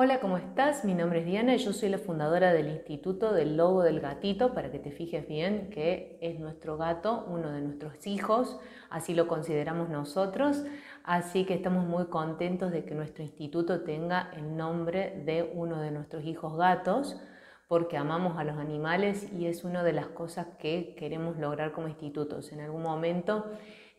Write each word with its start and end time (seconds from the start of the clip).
Hola, 0.00 0.20
¿cómo 0.20 0.36
estás? 0.36 0.84
Mi 0.84 0.94
nombre 0.94 1.18
es 1.18 1.26
Diana 1.26 1.56
y 1.56 1.58
yo 1.58 1.72
soy 1.72 1.88
la 1.88 1.98
fundadora 1.98 2.52
del 2.52 2.68
Instituto 2.68 3.32
del 3.32 3.56
Logo 3.56 3.82
del 3.82 3.98
Gatito, 3.98 4.54
para 4.54 4.70
que 4.70 4.78
te 4.78 4.92
fijes 4.92 5.26
bien 5.26 5.70
que 5.70 6.20
es 6.20 6.38
nuestro 6.38 6.76
gato, 6.76 7.24
uno 7.26 7.50
de 7.50 7.60
nuestros 7.62 8.06
hijos, 8.06 8.60
así 8.90 9.12
lo 9.12 9.26
consideramos 9.26 9.88
nosotros, 9.88 10.62
así 11.02 11.44
que 11.46 11.54
estamos 11.54 11.84
muy 11.84 12.04
contentos 12.04 12.70
de 12.70 12.84
que 12.84 12.94
nuestro 12.94 13.24
instituto 13.24 13.80
tenga 13.80 14.30
el 14.36 14.56
nombre 14.56 15.20
de 15.26 15.50
uno 15.52 15.80
de 15.80 15.90
nuestros 15.90 16.22
hijos 16.24 16.56
gatos, 16.56 17.20
porque 17.66 17.96
amamos 17.96 18.38
a 18.38 18.44
los 18.44 18.56
animales 18.56 19.32
y 19.32 19.46
es 19.46 19.64
una 19.64 19.82
de 19.82 19.94
las 19.94 20.06
cosas 20.06 20.46
que 20.60 20.94
queremos 20.96 21.38
lograr 21.38 21.72
como 21.72 21.88
institutos. 21.88 22.52
En 22.52 22.60
algún 22.60 22.82
momento 22.82 23.46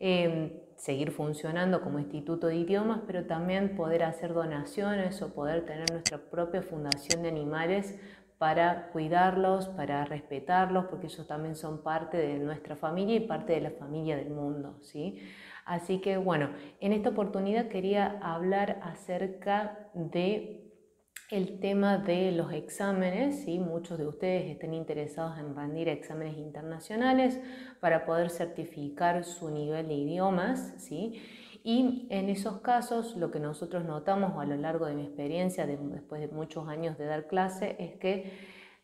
Em, 0.02 0.50
seguir 0.80 1.10
funcionando 1.10 1.82
como 1.82 1.98
instituto 1.98 2.46
de 2.46 2.56
idiomas, 2.56 3.00
pero 3.06 3.26
también 3.26 3.76
poder 3.76 4.02
hacer 4.02 4.32
donaciones 4.32 5.20
o 5.20 5.34
poder 5.34 5.66
tener 5.66 5.84
nuestra 5.92 6.16
propia 6.16 6.62
fundación 6.62 7.22
de 7.22 7.28
animales 7.28 8.00
para 8.38 8.88
cuidarlos, 8.90 9.68
para 9.68 10.06
respetarlos, 10.06 10.86
porque 10.86 11.08
ellos 11.08 11.26
también 11.26 11.54
son 11.54 11.82
parte 11.82 12.16
de 12.16 12.38
nuestra 12.38 12.76
familia 12.76 13.16
y 13.16 13.20
parte 13.20 13.52
de 13.52 13.60
la 13.60 13.72
familia 13.72 14.16
del 14.16 14.30
mundo. 14.30 14.78
¿sí? 14.80 15.20
Así 15.66 16.00
que 16.00 16.16
bueno, 16.16 16.48
en 16.80 16.94
esta 16.94 17.10
oportunidad 17.10 17.68
quería 17.68 18.18
hablar 18.22 18.80
acerca 18.82 19.90
de 19.92 20.69
el 21.30 21.60
tema 21.60 21.98
de 21.98 22.32
los 22.32 22.52
exámenes, 22.52 23.44
¿sí? 23.44 23.60
muchos 23.60 23.98
de 23.98 24.06
ustedes 24.06 24.50
estén 24.50 24.74
interesados 24.74 25.38
en 25.38 25.54
rendir 25.54 25.88
exámenes 25.88 26.36
internacionales 26.36 27.40
para 27.78 28.04
poder 28.04 28.30
certificar 28.30 29.24
su 29.24 29.48
nivel 29.48 29.86
de 29.86 29.94
idiomas, 29.94 30.74
¿sí? 30.78 31.22
y 31.62 32.08
en 32.10 32.30
esos 32.30 32.60
casos 32.62 33.16
lo 33.16 33.30
que 33.30 33.38
nosotros 33.38 33.84
notamos 33.84 34.42
a 34.42 34.44
lo 34.44 34.56
largo 34.56 34.86
de 34.86 34.94
mi 34.94 35.04
experiencia, 35.04 35.66
después 35.66 36.20
de 36.20 36.28
muchos 36.28 36.68
años 36.68 36.98
de 36.98 37.04
dar 37.04 37.28
clase, 37.28 37.76
es 37.78 37.94
que 37.96 38.32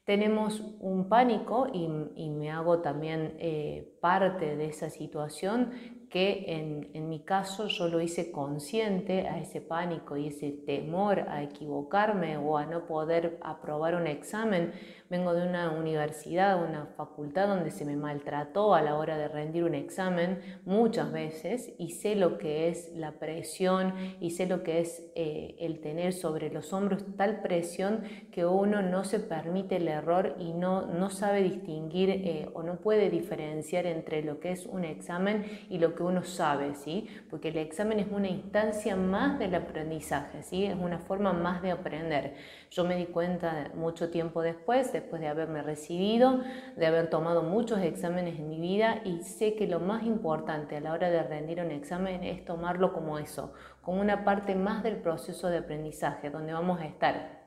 tenemos 0.05 0.63
un 0.79 1.09
pánico 1.09 1.67
y, 1.73 1.89
me 1.89 2.53
hago 2.53 2.79
también 2.79 3.35
eh, 3.41 3.93
parte 4.01 4.57
de 4.57 4.67
esa 4.67 4.89
situación 4.89 5.73
que 6.17 6.45
en, 6.47 6.89
en, 6.95 7.11
mi 7.11 7.21
caso 7.21 7.67
yo 7.67 7.89
lo 7.89 8.01
hice 8.01 8.33
consciente 8.33 9.29
a 9.29 9.39
ese 9.39 9.61
pánico 9.61 10.17
y 10.17 10.29
ese 10.29 10.51
temor 10.51 11.21
a 11.29 11.43
equivocarme 11.43 12.39
o 12.39 12.57
a 12.57 12.65
no 12.65 12.87
poder 12.87 13.39
aprobar 13.43 13.95
un 13.97 14.07
examen. 14.07 14.73
Vengo 15.11 15.35
de 15.35 15.47
una 15.47 15.71
universidad, 15.71 16.65
una 16.65 16.87
facultad 16.97 17.49
donde 17.49 17.71
se 17.71 17.85
me 17.85 17.97
maltrató 17.97 18.75
a 18.75 18.81
la 18.83 18.97
hora 18.97 19.19
de 19.19 19.29
rendir 19.29 19.63
un 19.63 19.75
examen 19.75 20.41
muchas 20.65 21.13
veces 21.13 21.75
y 21.79 21.91
sé 21.91 22.17
lo 22.17 22.39
que 22.39 22.69
es 22.69 22.91
la 22.97 23.13
presión 23.13 23.95
y 24.19 24.31
sé 24.31 24.47
lo 24.47 24.63
que 24.65 24.81
es 24.81 25.07
eh, 25.15 25.55
el 25.61 25.81
tener 25.81 26.13
sobre 26.15 26.51
los 26.51 26.73
hombros 26.73 27.05
tal 27.17 27.41
presión 27.41 28.03
que 28.33 28.47
uno 28.47 28.83
no 28.83 29.05
se 29.05 29.21
permite 29.21 29.77
el 29.77 29.87
error 29.87 30.35
y 30.41 30.55
no, 30.55 30.87
no 30.87 31.11
sabe 31.11 31.43
distinguir 31.43 32.11
eh, 32.11 32.49
o 32.55 32.65
no 32.65 32.81
puede 32.81 33.09
diferenciar 33.11 33.87
entre 33.87 34.23
lo 34.23 34.41
que 34.41 34.51
es 34.51 34.67
un 34.67 34.85
examen 34.85 35.45
y 35.69 35.79
lo 35.79 35.95
que 35.95 36.06
uno 36.07 36.23
sabe, 36.23 36.75
¿sí? 36.75 37.09
Porque 37.29 37.49
el 37.49 37.59
examen 37.59 37.99
es 38.01 38.07
una 38.11 38.29
instancia 38.29 38.97
más 38.97 39.39
del 39.39 39.55
aprendizaje, 39.55 40.43
¿sí? 40.43 40.65
Es 40.65 40.77
una 40.77 40.99
forma 40.99 41.33
más 41.33 41.63
de 41.63 41.71
aprender. 41.71 42.35
Yo 42.71 42.85
me 42.85 42.97
di 42.97 43.07
cuenta 43.07 43.71
mucho 43.75 44.11
tiempo 44.11 44.43
después, 44.43 44.93
después 44.93 45.21
de 45.21 45.29
haberme 45.29 45.63
recibido, 45.63 46.41
de 46.77 46.87
haber 46.87 47.11
tomado 47.11 47.43
muchos 47.43 47.81
exámenes 47.81 48.39
en 48.39 48.49
mi 48.49 48.61
vida 48.61 49.01
y 49.05 49.23
sé 49.23 49.55
que 49.55 49.67
lo 49.67 49.81
más 49.81 50.05
importante 50.05 50.77
a 50.77 50.81
la 50.81 50.93
hora 50.93 51.11
de 51.11 51.23
rendir 51.23 51.61
un 51.61 51.71
examen 51.71 52.25
es 52.25 52.45
tomarlo 52.45 52.93
como 52.93 53.19
eso, 53.19 53.53
como 53.83 54.01
una 54.01 54.25
parte 54.25 54.55
más 54.55 54.83
del 54.83 54.97
proceso 54.97 55.49
de 55.49 55.59
aprendizaje, 55.59 56.31
donde 56.31 56.53
vamos 56.53 56.81
a 56.81 56.87
estar 56.87 57.47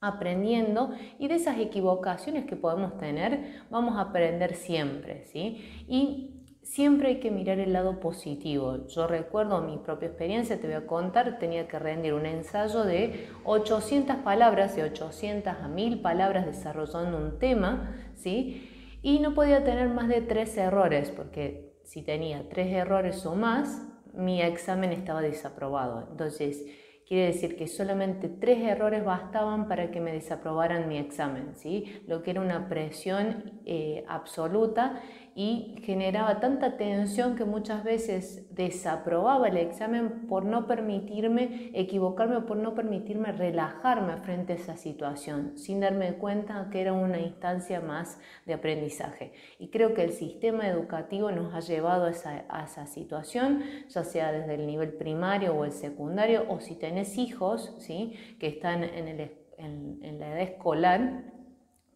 aprendiendo 0.00 0.92
y 1.18 1.28
de 1.28 1.34
esas 1.34 1.58
equivocaciones 1.58 2.46
que 2.46 2.56
podemos 2.56 2.96
tener 2.98 3.62
vamos 3.70 3.96
a 3.96 4.02
aprender 4.02 4.54
siempre, 4.54 5.24
¿sí? 5.24 5.84
Y 5.88 6.37
siempre 6.62 7.08
hay 7.08 7.20
que 7.20 7.30
mirar 7.30 7.58
el 7.58 7.72
lado 7.72 8.00
positivo. 8.00 8.86
Yo 8.88 9.06
recuerdo 9.06 9.60
mi 9.62 9.78
propia 9.78 10.08
experiencia, 10.08 10.60
te 10.60 10.66
voy 10.66 10.76
a 10.76 10.86
contar, 10.86 11.38
tenía 11.38 11.66
que 11.68 11.78
rendir 11.78 12.14
un 12.14 12.26
ensayo 12.26 12.84
de 12.84 13.28
800 13.44 14.16
palabras, 14.16 14.76
de 14.76 14.84
800 14.84 15.54
a 15.60 15.68
1000 15.68 16.00
palabras 16.00 16.46
desarrollando 16.46 17.18
un 17.18 17.38
tema, 17.38 17.94
¿sí? 18.14 18.98
Y 19.02 19.20
no 19.20 19.34
podía 19.34 19.64
tener 19.64 19.88
más 19.88 20.08
de 20.08 20.20
tres 20.20 20.56
errores, 20.56 21.10
porque 21.10 21.74
si 21.84 22.02
tenía 22.02 22.48
tres 22.48 22.72
errores 22.72 23.24
o 23.24 23.34
más, 23.34 23.82
mi 24.12 24.42
examen 24.42 24.92
estaba 24.92 25.22
desaprobado. 25.22 26.06
Entonces, 26.10 26.64
quiere 27.06 27.28
decir 27.28 27.56
que 27.56 27.66
solamente 27.66 28.28
tres 28.28 28.62
errores 28.62 29.02
bastaban 29.02 29.66
para 29.66 29.90
que 29.90 30.00
me 30.00 30.12
desaprobaran 30.12 30.88
mi 30.88 30.98
examen, 30.98 31.54
¿sí? 31.54 32.02
Lo 32.06 32.22
que 32.22 32.32
era 32.32 32.42
una 32.42 32.68
presión 32.68 33.60
eh, 33.64 34.04
absoluta 34.08 35.00
y 35.34 35.76
generaba 35.82 36.40
tanta 36.40 36.76
tensión 36.76 37.36
que 37.36 37.44
muchas 37.44 37.84
veces 37.84 38.46
desaprobaba 38.54 39.48
el 39.48 39.56
examen 39.56 40.26
por 40.26 40.44
no 40.44 40.66
permitirme 40.66 41.70
equivocarme 41.74 42.36
o 42.36 42.46
por 42.46 42.56
no 42.56 42.74
permitirme 42.74 43.32
relajarme 43.32 44.16
frente 44.18 44.52
a 44.52 44.56
esa 44.56 44.76
situación, 44.76 45.56
sin 45.56 45.80
darme 45.80 46.14
cuenta 46.14 46.68
que 46.70 46.80
era 46.80 46.92
una 46.92 47.20
instancia 47.20 47.80
más 47.80 48.18
de 48.46 48.54
aprendizaje. 48.54 49.32
Y 49.58 49.68
creo 49.68 49.94
que 49.94 50.04
el 50.04 50.12
sistema 50.12 50.66
educativo 50.68 51.30
nos 51.30 51.54
ha 51.54 51.60
llevado 51.60 52.06
a 52.06 52.10
esa, 52.10 52.86
situación, 52.86 53.62
ya 53.88 54.04
sea 54.04 54.32
desde 54.32 54.54
el 54.54 54.66
nivel 54.66 54.92
primario 54.94 55.54
o 55.54 55.64
el 55.64 55.72
secundario, 55.72 56.46
o 56.48 56.60
si 56.60 56.74
tenés 56.74 57.16
hijos 57.16 57.76
¿sí? 57.78 58.14
que 58.40 58.48
están 58.48 58.82
en, 58.82 59.30
en 59.58 60.18
la 60.18 60.28
edad 60.28 60.40
escolar, 60.40 61.37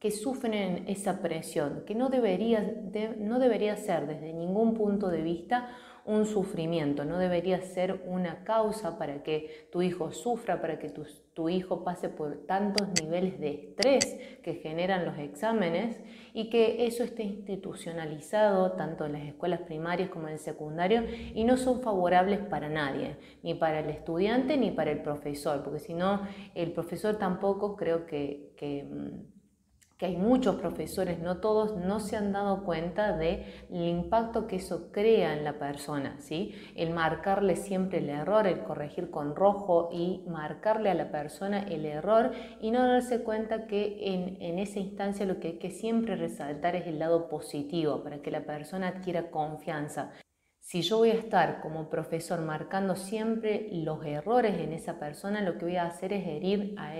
que 0.02 0.10
sufren 0.10 0.82
esa 0.88 1.22
presión, 1.22 1.84
que 1.86 1.94
no 1.94 2.08
debería, 2.08 2.74
no 3.18 3.38
debería 3.38 3.76
ser 3.76 4.08
desde 4.08 4.32
ningún 4.32 4.74
punto 4.74 5.06
de 5.06 5.22
vista 5.22 5.68
un 6.04 6.26
sufrimiento, 6.26 7.04
no 7.04 7.18
debería 7.18 7.62
ser 7.62 8.02
una 8.08 8.42
causa 8.42 8.98
para 8.98 9.22
que 9.22 9.68
tu 9.70 9.80
hijo 9.80 10.10
sufra, 10.10 10.60
para 10.60 10.80
que 10.80 10.90
tu, 10.90 11.48
hijo 11.48 11.84
pase 11.84 12.08
por 12.08 12.36
tantos 12.46 12.88
niveles 13.00 13.38
de 13.38 13.50
estrés 13.50 14.18
que 14.42 14.54
generan 14.54 15.04
los 15.04 15.16
exámenes 15.18 16.00
y 16.34 16.50
que 16.50 16.84
eso 16.84 17.04
esté 17.04 17.22
institucionalizado 17.22 18.72
tanto 18.72 19.06
en 19.06 19.12
las 19.12 19.22
escuelas 19.22 19.60
primarias 19.60 20.10
como 20.10 20.26
en 20.26 20.32
el 20.32 20.40
secundario 20.40 21.04
y 21.32 21.44
no 21.44 21.56
son 21.56 21.80
favorables 21.80 22.40
para 22.40 22.68
nadie, 22.68 23.18
ni 23.44 23.54
para 23.54 23.78
el 23.78 23.90
estudiante 23.90 24.56
ni 24.56 24.72
para 24.72 24.90
el 24.90 25.00
profesor, 25.00 25.62
porque 25.62 25.78
si 25.78 25.94
no, 25.94 26.22
el 26.56 26.72
profesor 26.72 27.18
tampoco 27.18 27.76
creo 27.76 28.04
que, 28.04 28.52
que 28.56 28.82
mm, 28.82 29.31
que 30.02 30.06
hay 30.06 30.16
muchos 30.16 30.56
profesores, 30.56 31.20
no 31.20 31.36
todos, 31.36 31.76
no 31.76 32.00
se 32.00 32.16
han 32.16 32.32
dado 32.32 32.64
cuenta 32.64 33.16
del 33.16 33.44
impacto 33.70 34.48
que 34.48 34.56
eso 34.56 34.90
crea 34.90 35.32
en 35.32 35.44
la 35.44 35.60
persona, 35.60 36.16
¿sí? 36.18 36.56
El 36.74 36.90
marcarle 36.90 37.54
siempre 37.54 37.98
el 37.98 38.10
error, 38.10 38.48
el 38.48 38.64
corregir 38.64 39.12
con 39.12 39.36
rojo 39.36 39.90
y 39.92 40.24
marcarle 40.26 40.90
a 40.90 40.94
la 40.94 41.12
persona 41.12 41.60
el 41.60 41.86
error 41.86 42.32
y 42.60 42.72
no 42.72 42.84
darse 42.84 43.22
cuenta 43.22 43.68
que 43.68 44.12
en, 44.12 44.42
en 44.42 44.58
esa 44.58 44.80
instancia 44.80 45.24
lo 45.24 45.38
que 45.38 45.46
hay 45.46 45.58
que 45.58 45.70
siempre 45.70 46.16
resaltar 46.16 46.74
es 46.74 46.88
el 46.88 46.98
lado 46.98 47.28
positivo 47.28 48.02
para 48.02 48.22
que 48.22 48.32
la 48.32 48.44
persona 48.44 48.88
adquiera 48.88 49.30
confianza. 49.30 50.10
Si 50.72 50.80
yo 50.80 50.96
voy 50.96 51.10
a 51.10 51.16
estar 51.16 51.60
como 51.60 51.90
profesor 51.90 52.40
marcando 52.40 52.96
siempre 52.96 53.68
los 53.72 54.02
errores 54.06 54.58
en 54.58 54.72
esa 54.72 54.98
persona, 54.98 55.42
lo 55.42 55.58
que 55.58 55.66
voy 55.66 55.76
a 55.76 55.84
hacer 55.84 56.14
es 56.14 56.26
herir 56.26 56.74
a 56.78 56.94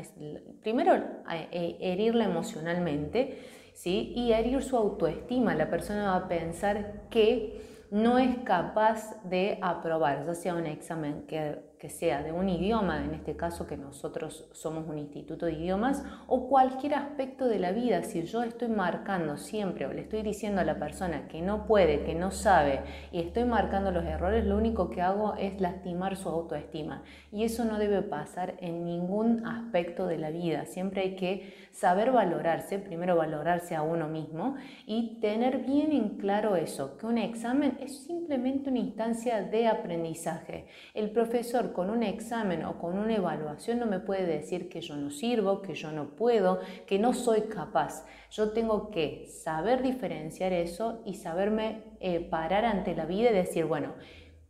primero 0.61 0.93
e, 0.95 1.79
herirla 1.81 2.27
emocionalmente, 2.27 3.39
¿sí? 3.73 4.13
Y 4.15 4.33
herir 4.33 4.63
su 4.63 4.77
autoestima. 4.77 5.55
La 5.55 5.71
persona 5.71 6.11
va 6.11 6.17
a 6.17 6.29
pensar 6.29 7.05
que 7.09 7.87
no 7.91 8.19
es 8.19 8.37
capaz 8.45 9.23
de 9.25 9.59
aprobar, 9.63 10.27
ya 10.27 10.35
sea 10.35 10.55
un 10.55 10.67
examen 10.67 11.23
que 11.27 11.59
que 11.83 11.91
sea 11.91 12.23
de 12.23 12.31
un 12.31 12.49
idioma, 12.49 13.05
en 13.05 13.13
este 13.13 13.35
caso 13.35 13.67
que 13.67 13.77
nosotros 13.77 14.49
somos 14.53 14.87
un 14.87 14.99
instituto 14.99 15.47
de 15.47 15.55
idiomas, 15.55 16.05
o 16.29 16.49
cualquier 16.49 16.95
aspecto 16.95 17.49
de 17.49 17.59
la 17.59 17.73
vida, 17.73 18.05
si 18.05 18.23
yo 18.23 18.45
estoy 18.45 18.69
marcando 18.69 19.37
siempre 19.37 19.87
o 19.87 19.93
le 19.93 20.03
estoy 20.03 20.23
diciendo 20.23 20.61
a 20.61 20.65
la 20.65 20.79
persona 20.79 21.27
que 21.27 21.43
no 21.43 21.67
puede, 21.67 22.05
que 22.05 22.15
no 22.15 22.31
sabe, 22.31 22.83
y 23.11 23.19
estoy 23.19 23.47
marcando 23.47 23.91
los 23.91 24.05
errores, 24.05 24.45
lo 24.45 24.57
único 24.57 24.91
que 24.91 25.03
hago 25.03 25.35
es 25.35 25.61
lastimar 25.61 26.17
su 26.17 26.29
autoestima. 26.29 27.03
Y 27.33 27.43
eso 27.43 27.65
no 27.65 27.81
debe 27.81 28.03
pasar 28.03 28.55
en 28.61 28.85
ningún 28.85 29.45
aspecto 29.45 30.07
de 30.07 30.19
la 30.19 30.31
vida. 30.31 30.67
Siempre 30.67 31.01
hay 31.01 31.17
que 31.17 31.53
saber 31.73 32.13
valorarse, 32.13 32.79
primero 32.79 33.17
valorarse 33.17 33.75
a 33.75 33.83
uno 33.83 34.07
mismo 34.07 34.55
y 34.87 35.19
tener 35.21 35.59
bien 35.59 35.91
en 35.91 36.11
claro 36.11 36.55
eso, 36.55 36.97
que 36.97 37.07
un 37.07 37.19
examen 37.19 37.77
es 37.81 38.05
simplemente 38.05 38.71
una 38.71 38.79
instancia 38.79 39.43
de 39.43 39.67
aprendizaje. 39.67 40.67
El 40.95 41.11
profesor 41.11 41.72
con 41.73 41.91
un 41.91 42.03
examen 42.03 42.65
o 42.65 42.79
con 42.79 42.99
una 42.99 43.15
evaluación 43.15 43.79
no 43.79 43.87
me 43.87 44.01
puede 44.01 44.27
decir 44.27 44.69
que 44.69 44.81
yo 44.81 44.97
no 44.97 45.11
sirvo, 45.11 45.63
que 45.63 45.75
yo 45.75 45.93
no 45.93 46.17
puedo, 46.17 46.61
que 46.87 46.99
no 46.99 47.13
soy 47.13 47.43
capaz. 47.43 48.05
Yo 48.31 48.53
tengo 48.53 48.91
que 48.91 49.27
saber 49.27 49.83
diferenciar 49.83 50.53
eso 50.53 51.03
y 51.05 51.15
saberme 51.15 51.83
eh, 52.01 52.21
parar 52.21 52.65
ante 52.65 52.95
la 52.95 53.07
vida 53.07 53.31
y 53.31 53.35
decir, 53.35 53.65
bueno, 53.65 53.95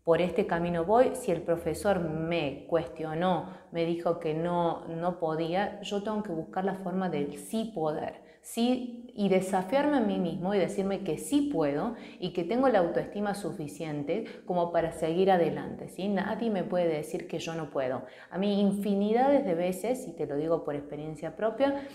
por 0.04 0.20
este 0.20 0.46
camino 0.46 0.84
voy, 0.84 1.12
si 1.14 1.30
el 1.30 1.42
profesor 1.42 2.00
me 2.00 2.66
cuestionó, 2.66 3.50
me 3.70 3.84
dijo 3.84 4.18
que 4.18 4.34
no, 4.34 4.86
no 4.88 5.18
podía, 5.20 5.80
yo 5.82 6.02
tengo 6.02 6.22
que 6.22 6.32
buscar 6.32 6.64
la 6.64 6.74
forma 6.74 7.08
del 7.08 7.38
sí 7.38 7.70
poder, 7.72 8.14
sí 8.40 9.12
y 9.14 9.28
desafiarme 9.28 9.98
a 9.98 10.00
mí 10.00 10.18
mismo 10.18 10.54
y 10.54 10.58
decirme 10.58 11.04
que 11.04 11.18
sí 11.18 11.50
puedo 11.52 11.94
y 12.18 12.32
que 12.32 12.42
tengo 12.42 12.68
la 12.68 12.80
autoestima 12.80 13.34
suficiente 13.34 14.24
como 14.44 14.72
para 14.72 14.90
seguir 14.90 15.30
adelante. 15.30 15.88
¿sí? 15.88 16.08
Nadie 16.08 16.50
me 16.50 16.64
puede 16.64 16.88
decir 16.88 17.28
que 17.28 17.38
yo 17.38 17.54
no 17.54 17.70
puedo. 17.70 18.02
A 18.30 18.38
mí 18.38 18.60
infinidades 18.60 19.44
de 19.44 19.54
veces, 19.54 20.08
y 20.08 20.16
te 20.16 20.26
lo 20.26 20.36
digo 20.36 20.64
por 20.64 20.74
experiencia 20.74 21.36
propia, 21.36 21.86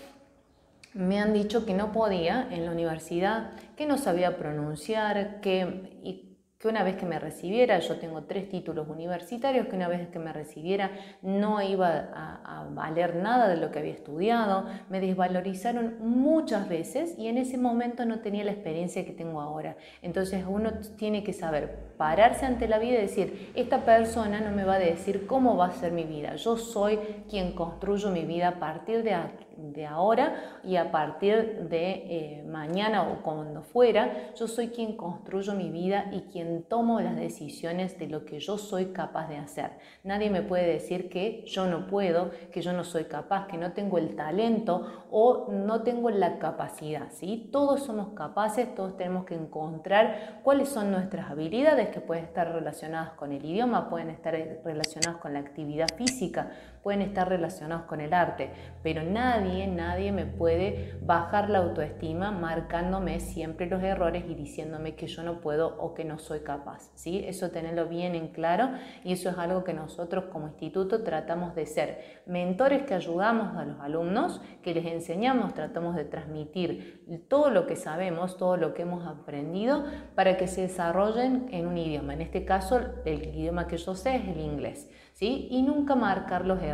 me 0.94 1.20
han 1.20 1.34
dicho 1.34 1.66
que 1.66 1.74
no 1.74 1.92
podía 1.92 2.48
en 2.50 2.64
la 2.64 2.72
universidad, 2.72 3.52
que 3.76 3.84
no 3.84 3.98
sabía 3.98 4.38
pronunciar, 4.38 5.42
que, 5.42 6.27
que 6.58 6.66
una 6.66 6.82
vez 6.82 6.96
que 6.96 7.06
me 7.06 7.20
recibiera, 7.20 7.78
yo 7.78 7.98
tengo 7.98 8.24
tres 8.24 8.48
títulos 8.48 8.88
universitarios, 8.88 9.68
que 9.68 9.76
una 9.76 9.86
vez 9.86 10.08
que 10.08 10.18
me 10.18 10.32
recibiera 10.32 10.90
no 11.22 11.62
iba 11.62 12.08
a, 12.12 12.66
valer 12.70 13.16
nada 13.16 13.48
de 13.48 13.56
lo 13.56 13.70
que 13.70 13.78
había 13.78 13.92
estudiado, 13.92 14.66
me 14.90 15.00
desvalorizaron 15.00 15.96
muchas 16.00 16.68
veces 16.68 17.16
y 17.16 17.28
en 17.28 17.38
ese 17.38 17.58
momento 17.58 18.04
no 18.04 18.18
tenía 18.20 18.42
la 18.42 18.50
experiencia 18.50 19.04
que 19.06 19.12
tengo 19.12 19.40
ahora. 19.40 19.76
Entonces 20.02 20.44
uno 20.46 20.72
tiene 20.96 21.22
que 21.22 21.32
saber 21.32 21.94
pararse 21.96 22.44
ante 22.44 22.66
la 22.66 22.78
vida 22.78 22.98
y 22.98 23.02
decir, 23.02 23.52
esta 23.54 23.84
persona 23.84 24.40
no 24.40 24.50
me 24.50 24.64
va 24.64 24.74
a 24.74 24.80
decir 24.80 25.26
cómo 25.26 25.56
va 25.56 25.66
a 25.66 25.72
ser 25.72 25.92
mi 25.92 26.04
vida, 26.04 26.34
yo 26.34 26.56
soy 26.56 26.98
quien 27.30 27.52
construyo 27.52 28.10
mi 28.10 28.24
vida 28.24 28.48
a 28.48 28.58
partir 28.58 29.04
de 29.04 29.14
aquí 29.14 29.47
de 29.58 29.86
ahora 29.86 30.60
y 30.62 30.76
a 30.76 30.90
partir 30.90 31.68
de 31.68 31.90
eh, 31.90 32.44
mañana 32.46 33.02
o 33.02 33.22
cuando 33.22 33.62
fuera, 33.62 34.32
yo 34.34 34.46
soy 34.46 34.68
quien 34.68 34.96
construyo 34.96 35.54
mi 35.54 35.70
vida 35.70 36.06
y 36.12 36.22
quien 36.22 36.62
tomo 36.62 37.00
las 37.00 37.16
decisiones 37.16 37.98
de 37.98 38.06
lo 38.06 38.24
que 38.24 38.38
yo 38.38 38.56
soy 38.56 38.86
capaz 38.86 39.28
de 39.28 39.36
hacer. 39.36 39.72
Nadie 40.04 40.30
me 40.30 40.42
puede 40.42 40.66
decir 40.66 41.08
que 41.08 41.44
yo 41.46 41.66
no 41.66 41.86
puedo, 41.86 42.30
que 42.52 42.62
yo 42.62 42.72
no 42.72 42.84
soy 42.84 43.04
capaz, 43.04 43.46
que 43.48 43.58
no 43.58 43.72
tengo 43.72 43.98
el 43.98 44.14
talento 44.14 45.06
o 45.10 45.48
no 45.50 45.82
tengo 45.82 46.10
la 46.10 46.38
capacidad. 46.38 47.10
¿sí? 47.10 47.48
Todos 47.52 47.82
somos 47.82 48.14
capaces, 48.14 48.74
todos 48.74 48.96
tenemos 48.96 49.24
que 49.24 49.34
encontrar 49.34 50.40
cuáles 50.44 50.68
son 50.68 50.90
nuestras 50.90 51.30
habilidades 51.30 51.88
que 51.88 52.00
pueden 52.00 52.24
estar 52.24 52.52
relacionadas 52.52 53.10
con 53.10 53.32
el 53.32 53.44
idioma, 53.44 53.88
pueden 53.90 54.10
estar 54.10 54.34
relacionadas 54.64 55.20
con 55.20 55.32
la 55.32 55.40
actividad 55.40 55.88
física, 55.96 56.52
pueden 56.82 57.02
estar 57.02 57.28
relacionados 57.28 57.86
con 57.86 58.00
el 58.00 58.14
arte, 58.14 58.50
pero 58.82 59.02
nadie, 59.02 59.66
nadie 59.66 60.12
me 60.12 60.26
puede 60.26 60.98
bajar 61.02 61.50
la 61.50 61.58
autoestima 61.58 62.30
marcándome 62.30 63.20
siempre 63.20 63.66
los 63.66 63.82
errores 63.82 64.24
y 64.28 64.34
diciéndome 64.34 64.94
que 64.94 65.06
yo 65.06 65.22
no 65.22 65.40
puedo 65.40 65.76
o 65.78 65.94
que 65.94 66.04
no 66.04 66.18
soy 66.18 66.40
capaz. 66.40 66.90
¿sí? 66.94 67.24
Eso 67.26 67.50
tenerlo 67.50 67.88
bien 67.88 68.14
en 68.14 68.28
claro 68.28 68.70
y 69.04 69.12
eso 69.12 69.30
es 69.30 69.38
algo 69.38 69.64
que 69.64 69.74
nosotros 69.74 70.24
como 70.32 70.48
instituto 70.48 71.02
tratamos 71.02 71.54
de 71.54 71.66
ser 71.66 72.22
mentores 72.26 72.82
que 72.82 72.94
ayudamos 72.94 73.56
a 73.56 73.64
los 73.64 73.80
alumnos, 73.80 74.40
que 74.62 74.74
les 74.74 74.86
enseñamos, 74.86 75.54
tratamos 75.54 75.96
de 75.96 76.04
transmitir 76.04 77.04
todo 77.28 77.50
lo 77.50 77.66
que 77.66 77.76
sabemos, 77.76 78.36
todo 78.36 78.56
lo 78.56 78.74
que 78.74 78.82
hemos 78.82 79.06
aprendido 79.06 79.84
para 80.14 80.36
que 80.36 80.46
se 80.46 80.62
desarrollen 80.62 81.48
en 81.50 81.66
un 81.66 81.76
idioma. 81.76 82.14
En 82.14 82.20
este 82.20 82.44
caso, 82.44 82.80
el 83.04 83.34
idioma 83.34 83.66
que 83.66 83.76
yo 83.76 83.94
sé 83.94 84.16
es 84.16 84.28
el 84.28 84.40
inglés. 84.40 84.88
¿sí? 85.14 85.48
Y 85.50 85.62
nunca 85.62 85.94
marcar 85.96 86.46
los 86.46 86.62
errores 86.62 86.67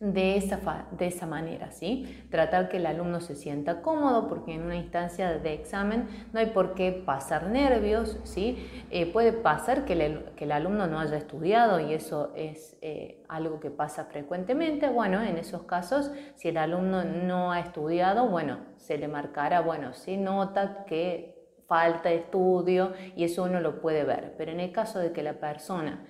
de 0.00 0.36
esa, 0.36 0.86
de 0.92 1.08
esa 1.08 1.26
manera, 1.26 1.72
¿sí? 1.72 2.24
Tratar 2.30 2.68
que 2.68 2.76
el 2.76 2.86
alumno 2.86 3.18
se 3.20 3.34
sienta 3.34 3.82
cómodo 3.82 4.28
porque 4.28 4.54
en 4.54 4.62
una 4.62 4.76
instancia 4.76 5.38
de 5.38 5.54
examen 5.54 6.08
no 6.32 6.38
hay 6.38 6.46
por 6.46 6.74
qué 6.74 6.92
pasar 6.92 7.48
nervios, 7.48 8.16
¿sí? 8.22 8.64
Eh, 8.90 9.12
puede 9.12 9.32
pasar 9.32 9.84
que 9.84 9.94
el, 9.94 10.24
que 10.36 10.44
el, 10.44 10.52
alumno 10.52 10.86
no 10.86 11.00
haya 11.00 11.16
estudiado 11.16 11.80
y 11.80 11.94
eso 11.94 12.32
es 12.36 12.78
eh, 12.80 13.24
algo 13.28 13.58
que 13.58 13.70
pasa 13.70 14.04
frecuentemente. 14.04 14.88
Bueno, 14.88 15.20
en 15.20 15.36
esos 15.36 15.64
casos, 15.64 16.12
si 16.36 16.48
el 16.48 16.58
alumno 16.58 17.02
no 17.02 17.50
ha 17.50 17.58
estudiado, 17.58 18.28
bueno, 18.28 18.60
se 18.76 18.98
le 18.98 19.08
marcará, 19.08 19.62
bueno, 19.62 19.94
se 19.94 20.16
nota 20.16 20.84
que 20.84 21.38
falta 21.66 22.12
estudio 22.12 22.92
y 23.16 23.24
eso 23.24 23.42
uno 23.42 23.58
lo 23.58 23.80
puede 23.80 24.04
ver. 24.04 24.34
Pero 24.38 24.52
en 24.52 24.60
el 24.60 24.70
caso 24.70 25.00
de 25.00 25.10
que 25.10 25.24
la 25.24 25.34
persona 25.34 26.06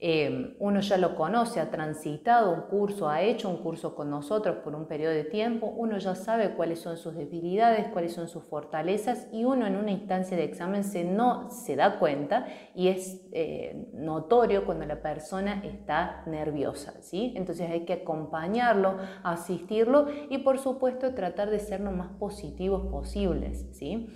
Em, 0.00 0.56
uno 0.58 0.80
ya 0.80 0.98
lo 0.98 1.14
conoce, 1.14 1.60
ha 1.60 1.70
transitado 1.70 2.52
un 2.52 2.62
curso, 2.62 3.08
ha 3.08 3.22
hecho 3.22 3.48
un 3.48 3.58
curso 3.58 3.94
con 3.94 4.10
nosotros 4.10 4.56
por 4.64 4.74
un 4.74 4.86
periodo 4.86 5.14
de 5.14 5.22
tiempo, 5.22 5.68
uno 5.68 5.98
ya 5.98 6.16
sabe 6.16 6.50
cuáles 6.56 6.80
son 6.80 6.96
sus 6.96 7.14
debilidades, 7.14 7.86
cuáles 7.88 8.12
son 8.12 8.28
sus 8.28 8.42
fortalezas 8.42 9.28
y 9.32 9.44
uno 9.44 9.66
en 9.66 9.76
una 9.76 9.92
instancia 9.92 10.36
de 10.36 10.44
examen 10.44 10.82
se, 10.82 11.04
no, 11.04 11.48
se 11.48 11.76
da 11.76 12.00
cuenta 12.00 12.46
y 12.74 12.88
es 12.88 13.22
eh, 13.32 13.88
notorio 13.94 14.66
cuando 14.66 14.84
la 14.84 15.00
persona 15.00 15.62
está 15.64 16.24
nerviosa. 16.26 17.00
¿sí? 17.00 17.32
Entonces 17.36 17.70
hay 17.70 17.84
que 17.84 17.92
acompañarlo, 17.92 18.98
asistirlo 19.22 20.08
y 20.28 20.38
por 20.38 20.58
supuesto 20.58 21.14
tratar 21.14 21.50
de 21.50 21.60
ser 21.60 21.80
lo 21.80 21.92
más 21.92 22.10
positivos 22.18 22.90
posibles. 22.90 23.68
¿sí? 23.72 24.08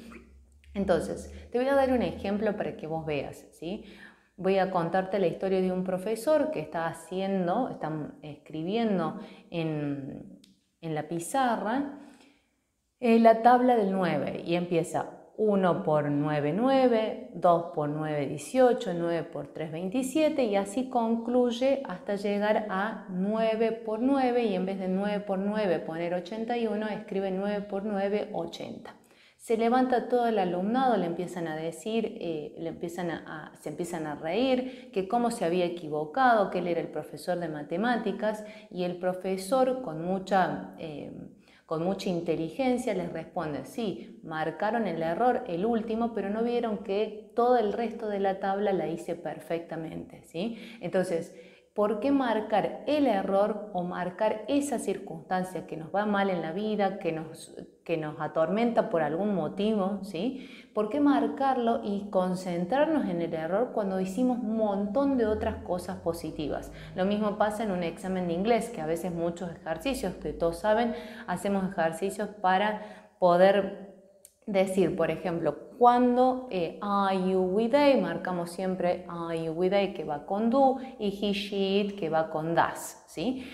Entonces, 0.75 1.33
te 1.51 1.59
voy 1.59 1.69
a 1.69 1.75
dar 1.75 1.93
un 1.93 2.03
ejemplo 2.03 2.57
para 2.57 2.77
que 2.77 2.87
vos 2.87 3.07
veas. 3.07 3.47
¿sí? 3.53 3.85
Voy 4.41 4.59
a 4.59 4.71
contarte 4.71 5.19
la 5.19 5.27
historia 5.27 5.61
de 5.61 5.73
un 5.73 5.83
profesor 5.83 6.53
que 6.53 6.61
está 6.61 6.87
haciendo, 6.87 7.71
está 7.71 7.91
escribiendo 8.23 9.19
en, 9.51 10.39
la 10.81 11.09
pizarra 11.09 11.99
eh, 13.01 13.19
la 13.19 13.43
tabla 13.43 13.77
del 13.77 13.91
9 13.91 14.45
y 14.47 14.55
empieza 14.55 15.11
1 15.39 15.83
por 15.83 16.09
9, 16.09 16.53
9, 16.53 17.31
2 17.35 17.63
por 17.75 17.89
9, 17.89 18.27
18, 18.29 18.95
9 18.95 19.25
por 19.25 19.49
3, 19.49 19.73
27 19.73 20.45
y 20.45 20.55
así 20.55 20.89
concluye 20.89 21.83
hasta 21.85 22.15
llegar 22.15 22.69
a 22.71 23.07
9 23.11 23.73
por 23.73 23.99
9 23.99 24.45
y 24.45 24.55
en 24.55 24.67
vez 24.67 24.79
de 24.79 24.87
9 24.87 25.19
por 25.19 25.41
9 25.41 25.81
poner 25.81 26.15
81 26.15 26.89
escribe 26.91 27.33
9 27.33 27.63
por 27.63 27.85
9, 27.85 28.31
80. 28.33 28.98
Se 29.39 29.57
levanta 29.57 30.09
todo 30.09 30.27
el 30.27 30.39
alumnado, 30.39 30.97
le 30.97 31.07
empiezan 31.07 31.47
a 31.47 31.57
decir, 31.57 32.19
eh, 32.21 32.55
le 32.59 32.69
empiezan 32.69 33.11
a, 33.11 33.53
se 33.61 33.71
empiezan 33.71 34.07
a 34.07 34.17
reír, 34.17 34.91
que 34.93 35.09
cómo 35.09 35.31
se 35.31 35.45
había 35.45 35.65
equivocado, 35.65 36.51
que 36.51 36.59
él 36.59 36.67
era 36.67 36.81
el 36.81 36.89
profesor 36.89 37.39
de 37.39 37.49
matemáticas 37.49 38.45
y 38.69 38.83
el 38.83 38.99
profesor 38.99 39.81
con 39.83 40.05
mucha, 40.05 40.75
eh, 40.79 41.13
con 41.67 41.85
mucha 41.85 42.11
inteligencia 42.11 42.95
les 42.95 43.13
responde, 43.13 43.65
sí, 43.65 44.21
marcaron 44.25 44.87
el 44.87 45.03
error, 45.03 45.45
el 45.47 45.65
último, 45.65 46.13
pero 46.15 46.31
no 46.31 46.43
vieron 46.43 46.79
que 46.79 47.31
todo 47.35 47.57
el 47.59 47.73
resto 47.73 48.09
de 48.09 48.19
la 48.19 48.41
tabla 48.41 48.73
la 48.73 48.89
hice 48.89 49.15
perfectamente. 49.15 50.25
¿sí? 50.25 50.59
Entonces, 50.81 51.33
¿Por 51.79 52.01
qué 52.01 52.11
marcar 52.11 52.83
el 52.89 53.07
error 53.07 53.71
o 53.73 53.85
marcar 53.85 54.43
esa 54.49 54.81
circunstancia 54.81 55.69
que 55.69 55.77
nos 55.77 55.95
va 55.95 56.07
mal 56.07 56.29
en 56.29 56.43
la 56.43 56.51
vida, 56.51 56.99
que 56.99 57.13
nos, 57.13 57.55
que 57.85 57.97
nos 57.97 58.21
atormenta 58.21 58.91
por 58.91 59.01
algún 59.01 59.33
motivo? 59.33 60.01
¿sí? 60.03 60.51
¿Por 60.75 60.89
qué 60.89 60.99
marcarlo 60.99 61.81
y 61.85 62.11
concentrarnos 62.11 63.09
en 63.09 63.23
el 63.23 63.33
error 63.33 63.71
cuando 63.75 64.01
hicimos 64.01 64.41
un 64.41 64.57
montón 64.57 65.19
de 65.19 65.27
otras 65.27 65.63
cosas 65.63 65.99
positivas? 65.99 66.73
Lo 66.97 67.05
mismo 67.05 67.39
pasa 67.39 67.63
en 67.63 67.71
un 67.71 67.85
examen 67.85 68.27
de 68.27 68.35
inglés, 68.35 68.71
que 68.71 68.81
a 68.81 68.87
veces 68.87 69.13
muchos 69.13 69.49
ejercicios, 69.53 70.15
que 70.15 70.33
todos 70.33 70.59
saben, 70.59 70.97
hacemos 71.29 71.71
ejercicios 71.71 72.29
para 72.43 73.13
poder 73.21 73.95
decir, 74.49 74.97
por 74.97 75.13
ejemplo, 75.13 75.68
cuando 75.79 76.49
eh, 76.51 76.79
are 76.83 77.17
you 77.17 77.41
with 77.41 77.71
they, 77.71 78.01
marcamos 78.01 78.51
siempre 78.51 79.07
are 79.09 79.45
you 79.45 79.53
with 79.53 79.71
they 79.71 79.95
que 79.95 80.05
va 80.05 80.27
con 80.27 80.51
do 80.51 80.79
y 80.99 81.09
he, 81.09 81.33
she, 81.33 81.81
it 81.81 81.99
que 81.99 82.11
va 82.11 82.31
con 82.31 82.55
das, 82.55 83.05
¿sí? 83.07 83.47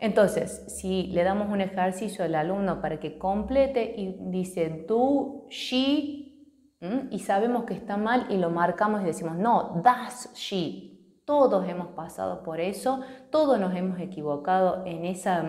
Entonces, 0.00 0.64
si 0.66 1.04
le 1.06 1.22
damos 1.22 1.48
un 1.50 1.60
ejercicio 1.60 2.24
al 2.24 2.34
alumno 2.34 2.80
para 2.80 2.98
que 2.98 3.16
complete 3.16 3.94
y 3.96 4.16
dice 4.30 4.84
do, 4.86 5.46
she, 5.48 6.24
y 7.10 7.18
sabemos 7.20 7.64
que 7.64 7.74
está 7.74 7.96
mal 7.96 8.26
y 8.28 8.36
lo 8.36 8.50
marcamos 8.50 9.02
y 9.02 9.04
decimos 9.04 9.36
no, 9.36 9.80
das 9.82 10.30
she. 10.34 10.90
Todos 11.24 11.66
hemos 11.66 11.88
pasado 11.88 12.42
por 12.42 12.60
eso, 12.60 13.00
todos 13.30 13.58
nos 13.58 13.74
hemos 13.74 13.98
equivocado 13.98 14.84
en 14.84 15.06
esa, 15.06 15.42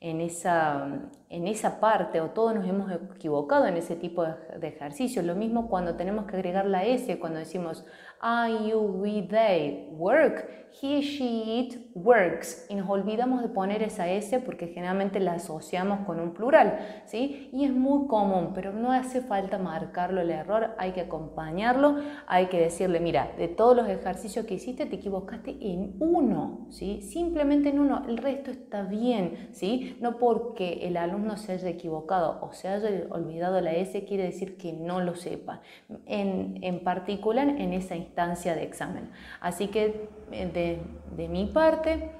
en 0.00 0.20
esa 0.20 1.10
en 1.32 1.48
esa 1.48 1.80
parte 1.80 2.20
o 2.20 2.28
todos 2.30 2.54
nos 2.54 2.68
hemos 2.68 2.92
equivocado 2.92 3.66
en 3.66 3.78
ese 3.78 3.96
tipo 3.96 4.22
de, 4.22 4.68
ejercicio. 4.68 5.22
Lo 5.22 5.34
mismo 5.34 5.68
cuando 5.68 5.96
tenemos 5.96 6.26
que 6.26 6.36
agregar 6.36 6.66
la 6.66 6.84
S, 6.84 7.18
cuando 7.18 7.38
decimos 7.38 7.86
I, 8.22 8.68
you, 8.68 8.78
we, 8.78 9.22
they, 9.22 9.88
work, 9.92 10.46
he, 10.80 11.00
she, 11.00 11.58
it, 11.58 11.90
works. 11.94 12.66
Y 12.68 12.74
nos 12.74 12.88
olvidamos 12.88 13.42
de 13.42 13.48
poner 13.48 13.82
esa 13.82 14.08
S 14.08 14.38
porque 14.40 14.68
generalmente 14.68 15.20
la 15.20 15.32
asociamos 15.34 16.06
con 16.06 16.20
un 16.20 16.32
plural, 16.32 17.02
¿sí? 17.06 17.48
Y 17.52 17.64
es 17.64 17.72
muy 17.72 18.06
común, 18.06 18.52
pero 18.54 18.72
no 18.72 18.92
hace 18.92 19.22
falta 19.22 19.58
marcarlo 19.58 20.20
el 20.20 20.30
error, 20.30 20.74
hay 20.78 20.92
que 20.92 21.00
acompañarlo, 21.00 21.96
hay 22.26 22.46
que 22.46 22.60
decirle, 22.60 23.00
mira, 23.00 23.32
de 23.36 23.48
todos 23.48 23.76
los 23.76 23.88
ejercicios 23.88 24.46
que 24.46 24.54
hiciste 24.54 24.86
te 24.86 24.96
equivocaste 24.96 25.56
en 25.60 25.96
uno, 25.98 26.66
¿sí? 26.70 27.02
Simplemente 27.02 27.70
en 27.70 27.80
uno, 27.80 28.04
el 28.08 28.18
resto 28.18 28.50
está 28.50 28.82
bien, 28.82 29.48
¿sí? 29.52 29.96
No 30.00 30.18
porque 30.18 30.86
el 30.86 30.96
alumno 30.96 31.21
no 31.22 31.36
se 31.36 31.52
haya 31.52 31.68
equivocado 31.68 32.38
o 32.42 32.52
se 32.52 32.68
haya 32.68 33.06
olvidado 33.10 33.60
la 33.60 33.72
S 33.72 34.04
quiere 34.04 34.24
decir 34.24 34.56
que 34.56 34.72
no 34.72 35.00
lo 35.00 35.14
sepa. 35.14 35.60
En, 36.06 36.58
en 36.62 36.80
particular 36.84 37.48
en 37.48 37.72
esa 37.72 37.96
instancia 37.96 38.54
de 38.54 38.64
examen. 38.64 39.10
Así 39.40 39.68
que 39.68 40.08
eh, 40.30 40.50
de, 40.52 40.80
de 41.16 41.28
mi 41.28 41.46
parte, 41.46 42.10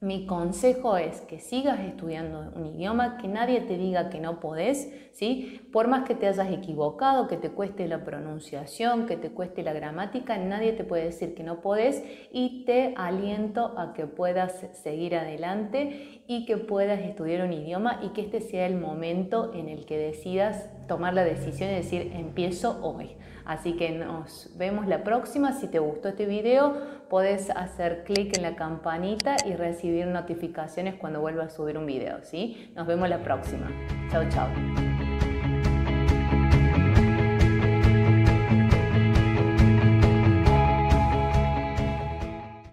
mi 0.00 0.24
consejo 0.24 0.96
es 0.96 1.20
que 1.20 1.38
sigas 1.40 1.78
estudiando 1.80 2.50
un 2.54 2.64
idioma, 2.64 3.18
que 3.18 3.28
nadie 3.28 3.60
te 3.60 3.76
diga 3.76 4.08
que 4.08 4.18
no 4.18 4.40
podés, 4.40 4.90
¿sí? 5.12 5.60
Por 5.72 5.88
más 5.88 6.08
que 6.08 6.14
te 6.14 6.26
hayas 6.26 6.50
equivocado, 6.50 7.28
que 7.28 7.36
te 7.36 7.50
cueste 7.50 7.86
la 7.86 8.02
pronunciación, 8.02 9.04
que 9.04 9.18
te 9.18 9.30
cueste 9.30 9.62
la 9.62 9.74
gramática, 9.74 10.38
nadie 10.38 10.72
te 10.72 10.84
puede 10.84 11.04
decir 11.04 11.34
que 11.34 11.42
no 11.42 11.60
podés 11.60 12.02
y 12.32 12.64
te 12.64 12.94
aliento 12.96 13.78
a 13.78 13.92
que 13.92 14.06
puedas 14.06 14.66
seguir 14.82 15.16
adelante 15.16 16.22
y 16.26 16.46
que 16.46 16.56
puedas 16.56 17.00
estudiar 17.00 17.46
un 17.46 17.52
idioma 17.52 18.00
y 18.02 18.08
que 18.10 18.22
este 18.22 18.40
sea 18.40 18.66
el 18.66 18.76
momento 18.76 19.52
en 19.52 19.68
el 19.68 19.84
que 19.84 19.98
decidas 19.98 20.70
tomar 20.88 21.12
la 21.12 21.24
decisión 21.24 21.68
de 21.68 21.76
decir 21.76 22.12
empiezo 22.14 22.78
hoy. 22.82 23.16
Así 23.44 23.72
que 23.72 23.90
nos 23.90 24.50
vemos 24.56 24.86
la 24.86 25.02
próxima. 25.02 25.52
Si 25.52 25.66
te 25.66 25.78
gustó 25.78 26.08
este 26.08 26.24
video, 26.26 26.99
puedes 27.10 27.50
hacer 27.50 28.04
clic 28.04 28.36
en 28.36 28.42
la 28.44 28.56
campanita 28.56 29.36
y 29.44 29.54
recibir 29.54 30.06
notificaciones 30.06 30.94
cuando 30.94 31.20
vuelva 31.20 31.44
a 31.44 31.50
subir 31.50 31.76
un 31.76 31.84
video. 31.84 32.20
¿sí? 32.22 32.72
Nos 32.74 32.86
vemos 32.86 33.08
la 33.10 33.22
próxima. 33.22 33.70
Chao, 34.10 34.26
chao. 34.30 34.89